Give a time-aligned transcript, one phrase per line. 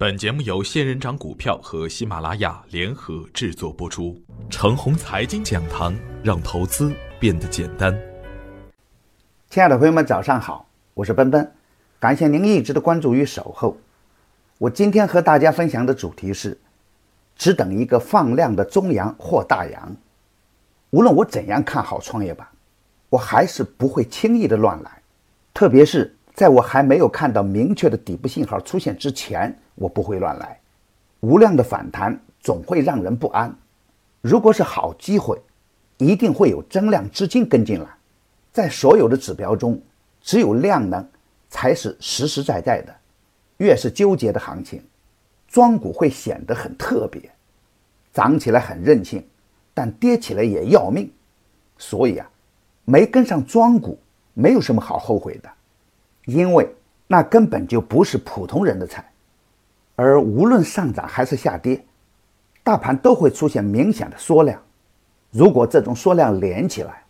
[0.00, 4.16] 本节目由仙人掌股票和喜马拉雅联合制作播出。
[4.48, 7.92] 程红财经讲堂，让投资变得简单。
[9.50, 11.52] 亲爱的朋友们，早上好，我是奔奔，
[11.98, 13.76] 感谢您一直的关注与守候。
[14.58, 16.56] 我今天和大家分享的主题是：
[17.34, 19.96] 只等一个放量的中阳或大阳。
[20.90, 22.46] 无论我怎样看好创业板，
[23.08, 25.02] 我还是不会轻易的乱来，
[25.52, 26.14] 特别是。
[26.34, 30.58] 在我还没有看到明确的底部信号出现之前，我不会乱来。
[31.20, 33.54] 无量的反弹总会让人不安。
[34.20, 35.40] 如果是好机会，
[35.96, 37.86] 一定会有增量资金跟进来。
[38.52, 39.80] 在所有的指标中，
[40.20, 41.06] 只有量能
[41.48, 42.94] 才是实实在在的。
[43.58, 44.82] 越是纠结的行情，
[45.48, 47.20] 庄股会显得很特别，
[48.12, 49.26] 涨起来很任性，
[49.74, 51.10] 但跌起来也要命。
[51.76, 52.30] 所以啊，
[52.84, 53.98] 没跟上庄股，
[54.34, 55.50] 没有什么好后悔的。
[56.26, 56.68] 因为
[57.06, 59.08] 那根本就不是普通人的菜，
[60.00, 61.84] 而无论上涨还是下跌，
[62.62, 64.62] 大盘都会出现明显的缩量。
[65.32, 67.02] 如果这种缩量连起来，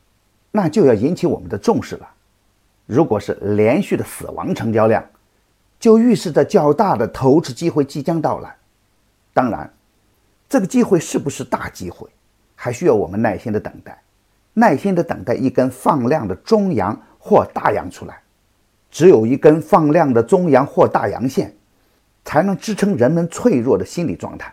[0.51, 2.09] 那就要引起我们的重视了。
[2.87, 5.05] 如果是连续的死亡成交量，
[5.79, 8.57] 就预示着较大的投资机会即将到来。
[9.35, 9.71] 当然，
[10.49, 12.09] 这个机会是不是大机会，
[12.55, 14.01] 还需要我们耐心的等待，
[14.55, 18.19] 耐心的等待一根放量的中阳或大阳出来。
[18.91, 21.55] 只有一根放量的中阳或大阳线，
[22.29, 24.53] 才能支撑人们脆弱的心理状态，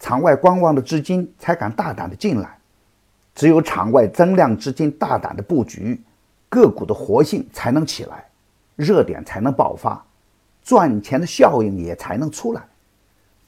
[0.00, 2.56] 场外观望的资金才敢大胆的进来。
[3.34, 6.00] 只有场外增量资金大胆的布局，
[6.48, 8.24] 个股的活性才能起来，
[8.74, 10.02] 热点才能爆发，
[10.62, 12.62] 赚钱的效应也才能出来。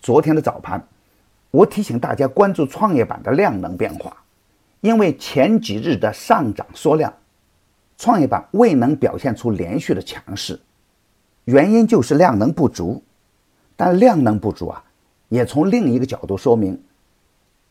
[0.01, 0.87] 昨天的早盘，
[1.51, 4.15] 我提醒大家关注创业板的量能变化，
[4.83, 7.11] 因为前几日的上涨缩量。
[7.97, 10.61] 创业板未能表现出连续的强势，
[11.47, 13.03] 原因就是量能不足。
[13.77, 14.83] 但量能不足啊，
[15.29, 16.83] 也从另一个角度说明，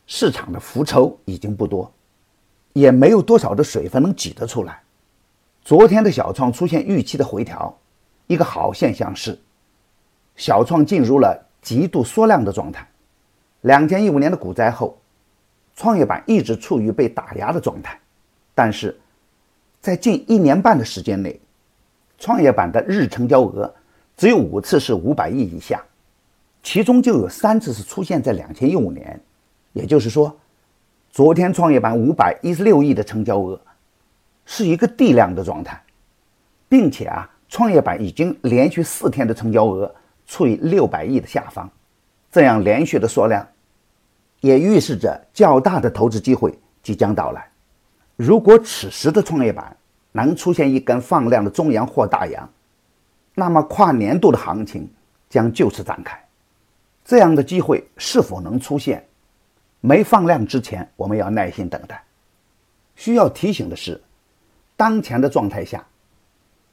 [0.06, 1.92] 市场的浮筹已经不多，
[2.72, 4.80] 也没有多少的水分能挤得出来。
[5.62, 7.76] 昨天的小创出现预期的回调，
[8.28, 9.38] 一个好现象是，
[10.36, 12.86] 小创进入了极度缩量的状态。
[13.62, 14.96] 两千一五年的股灾后，
[15.74, 18.00] 创业板一直处于被打压的状态，
[18.54, 18.98] 但是。
[19.78, 21.38] 在近一年半的时间内，
[22.18, 23.72] 创业板的日成交额
[24.16, 25.80] 只有五次是五百亿以下，
[26.66, 29.20] 其中就有三次是出现在两千一五年。
[29.72, 30.36] 也就是说，
[31.10, 33.60] 昨天创业板五百一十六亿的成交额
[34.44, 35.80] 是一个地量的状态，
[36.68, 39.94] 并且啊，创业板已经连续四天的成交额
[40.26, 41.70] 处于六百亿的下方，
[42.32, 43.46] 这样连续的缩量，
[44.40, 47.48] 也预示着较大的投资机会即将到来。
[48.16, 49.76] 如果此时的创业板
[50.10, 52.50] 能出现一根放量的中阳或大阳，
[53.36, 54.90] 那么跨年度的行情
[55.30, 56.20] 将就此展开。
[57.06, 59.06] 这样的机会是否能出现？
[59.80, 62.02] 没放量之前，我们要耐心等待。
[62.96, 64.02] 需要提醒的是，
[64.76, 65.86] 当前的状态下，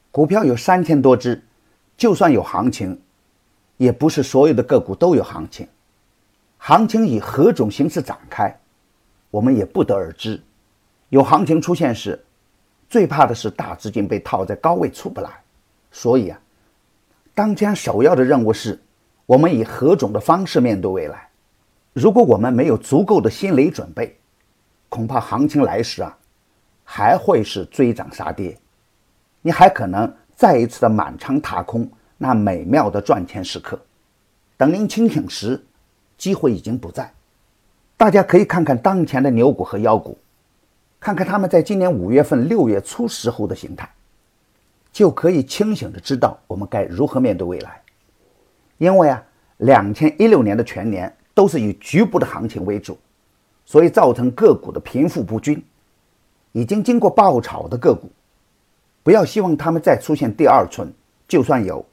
[0.10, 1.40] 股票有三千多只，
[1.96, 3.00] 就算有行情，
[3.78, 5.68] 也不是所有的个股都有行情。
[6.58, 8.60] 行情以何种形式展开，
[9.30, 10.42] 我们也不得而知。
[11.10, 12.20] 有行情出现时，
[12.90, 15.30] 最怕的是大资金被套在高位出不来。
[15.92, 16.42] 所以啊，
[17.36, 18.82] 当前首要的任务是，
[19.26, 21.30] 我们以何种的方式面对未来。
[21.94, 24.18] 如果我们没有足够的心理准备，
[24.90, 26.18] 恐怕行情来时啊，
[26.84, 28.58] 还会是追涨杀跌。
[29.42, 33.80] 你还可能再一次的满仓踏空那美妙的赚钱时刻。
[34.58, 35.64] 等您清醒时，
[36.18, 37.12] 机会已经不在。
[37.96, 40.18] 大家可以看看当前的牛股和妖股。
[41.00, 43.90] 看看他们在今年五月份、六月初时候的形态，
[44.92, 47.83] 就可以清醒的知道我们该如何面对未来。
[48.84, 49.24] 因为啊，
[49.60, 52.98] 两千一六年的全年都是以局部的行情为主，
[53.64, 55.64] 所以造成个股的贫富不均。
[56.52, 58.12] 已经经过爆炒的个股，
[59.02, 60.92] 不要希望他们再出现第二春，
[61.30, 61.84] 就算有，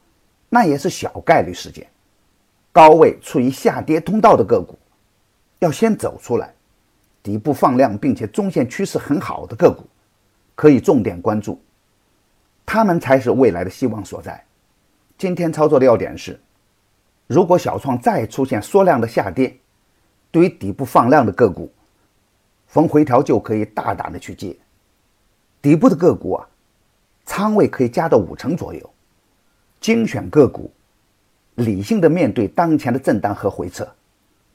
[0.49, 1.87] 那也是小概率事件。
[2.73, 4.77] 高位处于下跌通道的个股，
[5.61, 6.53] 要先走出来。
[7.23, 9.85] 底部放量并且中线趋势很好的个股，
[10.57, 11.61] 可以重点关注，
[12.67, 14.45] 他们才是未来的希望所在。
[15.17, 16.41] 今天操作的要点是：
[17.31, 19.57] 如果小创再出现缩量的下跌，
[20.33, 21.71] 对于底部放量的个股，
[22.67, 24.57] 逢回调就可以大胆的去接。
[25.63, 26.49] 底部的个股啊，
[27.25, 28.91] 仓位可以加到五成左右。
[29.81, 30.73] 精选个股，
[31.55, 33.89] 理性的面对当前的震荡和回撤。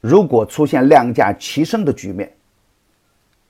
[0.01, 2.29] 如果出现量价齐升的局面，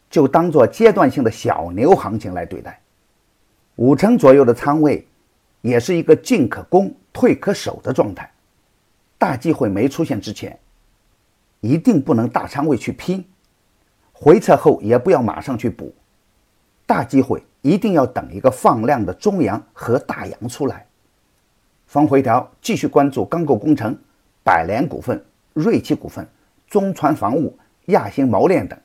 [0.07, 2.79] 就当做阶段性的小牛行情来对待，
[3.77, 5.03] 五成左右的仓位，
[5.61, 8.31] 也是一个进可攻、退可守的状态。
[9.17, 10.59] 大机会没出现之前，
[11.61, 13.25] 一定不能大仓位去拼，
[14.11, 15.93] 回撤后也不要马上去补，
[16.85, 20.85] 大机会一定要等一个放量的中阳和大阳出来。
[21.87, 23.97] 逢回调，继续关注钢构工程、
[24.43, 25.23] 百联股份、
[25.53, 26.27] 瑞奇股份、
[26.67, 28.77] 中船防务、亚星锚链等。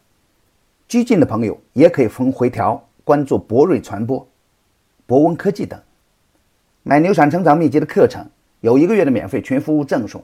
[0.86, 4.26] 激进的朋友也可以逢回调关注博瑞传播、
[5.06, 5.80] 博文科技等。
[6.82, 8.28] 买《牛产成长秘籍》的课程，
[8.60, 10.22] 有一个月的免费群服务赠送，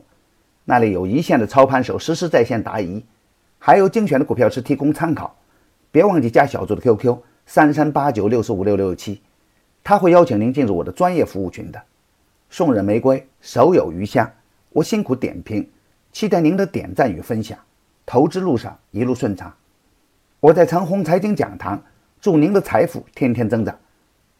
[0.64, 3.04] 那里有一线的操盘手实时在线答疑，
[3.58, 5.34] 还有精选的股票池提供参考。
[5.90, 7.16] 别忘记加小组的 QQ：
[7.46, 9.22] 三三八九六四五六六七，
[9.82, 11.82] 他会邀请您进入我的专业服务群的。
[12.50, 14.30] 送人玫瑰，手有余香。
[14.70, 15.66] 我辛苦点评，
[16.12, 17.58] 期待您的点赞与分享。
[18.04, 19.54] 投资路上一路顺畅。
[20.40, 21.82] 我在长虹财经讲堂，
[22.20, 23.74] 祝您的财富天天增长。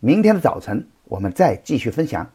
[0.00, 2.31] 明天的早晨，我们再继续分享。